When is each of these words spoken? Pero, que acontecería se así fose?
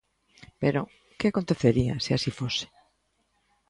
Pero, 0.61 0.81
que 1.17 1.27
acontecería 1.29 1.93
se 2.03 2.11
así 2.13 2.31
fose? 2.39 2.65